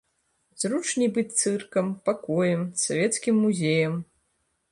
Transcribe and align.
Зручней 0.61 1.09
быць 1.17 1.33
цыркам, 1.41 1.91
пакоем, 2.09 2.61
савецкім 2.85 3.35
музеем. 3.45 3.93